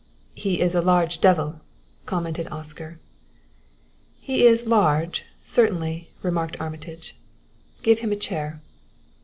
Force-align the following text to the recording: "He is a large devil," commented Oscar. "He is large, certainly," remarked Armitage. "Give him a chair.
"He 0.33 0.61
is 0.61 0.73
a 0.73 0.81
large 0.81 1.21
devil," 1.21 1.61
commented 2.07 2.47
Oscar. 2.47 2.97
"He 4.19 4.47
is 4.47 4.65
large, 4.65 5.25
certainly," 5.43 6.09
remarked 6.23 6.59
Armitage. 6.59 7.15
"Give 7.83 7.99
him 7.99 8.11
a 8.11 8.15
chair. 8.15 8.61